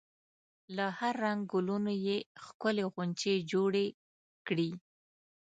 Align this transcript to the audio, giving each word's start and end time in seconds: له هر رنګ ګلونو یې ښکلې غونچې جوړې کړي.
له 0.75 0.85
هر 0.99 1.13
رنګ 1.25 1.39
ګلونو 1.51 1.91
یې 2.05 2.17
ښکلې 2.43 2.83
غونچې 2.93 3.33
جوړې 3.51 3.85
کړي. 4.47 4.69